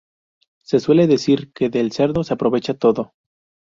[0.63, 3.13] Se suele decir que del cerdo se aprovecha todo.